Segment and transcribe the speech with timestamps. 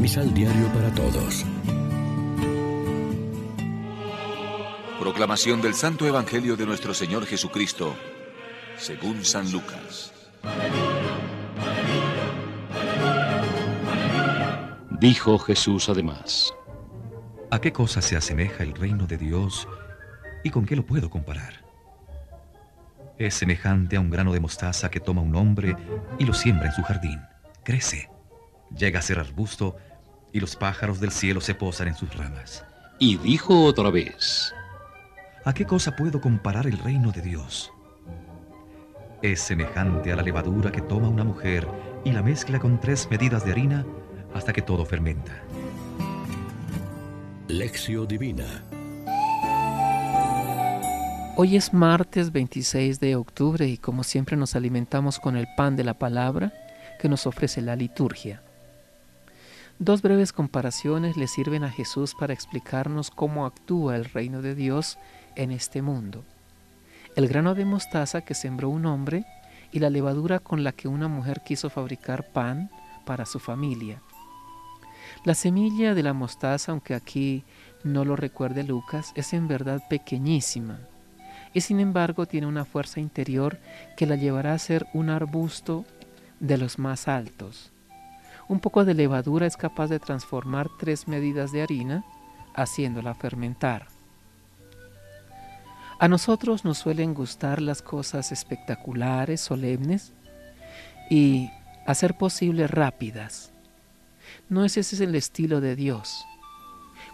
[0.00, 1.44] Misal Diario para Todos.
[5.00, 7.96] Proclamación del Santo Evangelio de nuestro Señor Jesucristo,
[8.76, 10.12] según San Lucas.
[15.00, 16.54] Dijo Jesús además,
[17.50, 19.66] ¿A qué cosa se asemeja el reino de Dios
[20.44, 21.64] y con qué lo puedo comparar?
[23.18, 25.76] Es semejante a un grano de mostaza que toma un hombre
[26.20, 27.20] y lo siembra en su jardín.
[27.64, 28.08] Crece,
[28.76, 29.76] llega a ser arbusto
[30.38, 32.64] y los pájaros del cielo se posan en sus ramas.
[32.98, 34.54] Y dijo otra vez,
[35.44, 37.72] ¿A qué cosa puedo comparar el reino de Dios?
[39.20, 41.66] Es semejante a la levadura que toma una mujer
[42.04, 43.84] y la mezcla con tres medidas de harina
[44.34, 45.32] hasta que todo fermenta.
[47.48, 48.62] Lección Divina.
[51.36, 55.84] Hoy es martes 26 de octubre y como siempre nos alimentamos con el pan de
[55.84, 56.52] la palabra
[57.00, 58.42] que nos ofrece la liturgia.
[59.80, 64.98] Dos breves comparaciones le sirven a Jesús para explicarnos cómo actúa el reino de Dios
[65.36, 66.24] en este mundo.
[67.14, 69.24] El grano de mostaza que sembró un hombre
[69.70, 72.70] y la levadura con la que una mujer quiso fabricar pan
[73.06, 74.02] para su familia.
[75.24, 77.44] La semilla de la mostaza, aunque aquí
[77.84, 80.80] no lo recuerde Lucas, es en verdad pequeñísima
[81.54, 83.58] y sin embargo tiene una fuerza interior
[83.96, 85.84] que la llevará a ser un arbusto
[86.40, 87.72] de los más altos.
[88.48, 92.04] Un poco de levadura es capaz de transformar tres medidas de harina,
[92.54, 93.88] haciéndola fermentar.
[96.00, 100.12] A nosotros nos suelen gustar las cosas espectaculares, solemnes
[101.10, 101.50] y,
[101.86, 103.52] a ser posible, rápidas.
[104.48, 106.24] No es ese el estilo de Dios.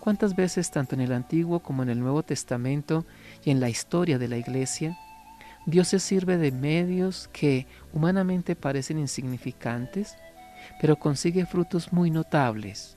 [0.00, 3.04] ¿Cuántas veces, tanto en el Antiguo como en el Nuevo Testamento
[3.44, 4.98] y en la historia de la Iglesia,
[5.66, 10.16] Dios se sirve de medios que humanamente parecen insignificantes,
[10.80, 12.96] pero consigue frutos muy notables?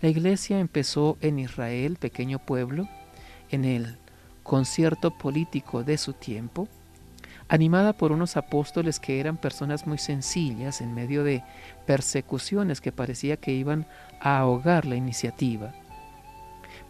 [0.00, 2.88] La Iglesia empezó en Israel, pequeño pueblo,
[3.50, 3.96] en el
[4.42, 6.68] concierto político de su tiempo,
[7.48, 11.42] animada por unos apóstoles que eran personas muy sencillas en medio de
[11.86, 13.86] persecuciones que parecía que iban
[14.20, 15.72] a ahogar la iniciativa.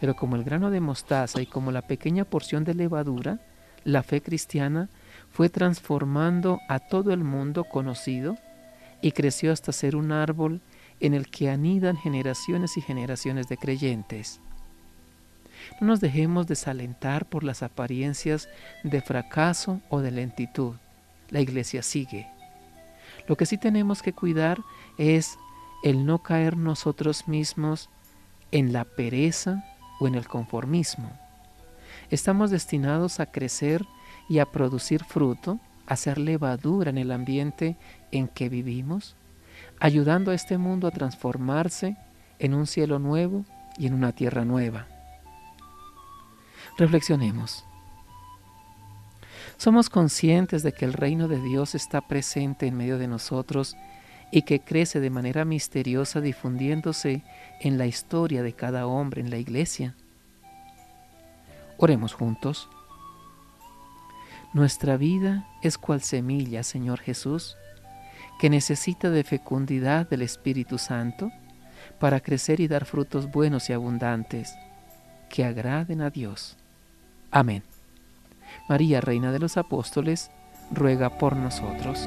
[0.01, 3.39] Pero como el grano de mostaza y como la pequeña porción de levadura,
[3.85, 4.89] la fe cristiana
[5.31, 8.37] fue transformando a todo el mundo conocido
[9.03, 10.63] y creció hasta ser un árbol
[11.01, 14.41] en el que anidan generaciones y generaciones de creyentes.
[15.81, 18.49] No nos dejemos desalentar por las apariencias
[18.85, 20.77] de fracaso o de lentitud.
[21.29, 22.29] La iglesia sigue.
[23.27, 24.61] Lo que sí tenemos que cuidar
[24.99, 25.39] es
[25.83, 27.91] el no caer nosotros mismos
[28.53, 29.65] en la pereza
[30.01, 31.11] o en el conformismo.
[32.11, 33.85] Estamos destinados a crecer
[34.29, 37.77] y a producir fruto, a ser levadura en el ambiente
[38.11, 39.17] en que vivimos,
[39.81, 41.97] ayudando a este mundo a transformarse
[42.39, 43.45] en un cielo nuevo
[43.79, 44.87] y en una tierra nueva.
[46.79, 47.65] Reflexionemos.
[49.57, 53.77] Somos conscientes de que el reino de Dios está presente en medio de nosotros
[54.33, 57.23] y que crece de manera misteriosa difundiéndose
[57.61, 59.95] en la historia de cada hombre en la iglesia.
[61.77, 62.69] Oremos juntos.
[64.53, 67.57] Nuestra vida es cual semilla, Señor Jesús,
[68.39, 71.31] que necesita de fecundidad del Espíritu Santo
[71.99, 74.55] para crecer y dar frutos buenos y abundantes
[75.31, 76.59] que agraden a Dios.
[77.31, 77.63] Amén.
[78.69, 80.31] María, Reina de los Apóstoles,
[80.71, 82.07] ruega por nosotros.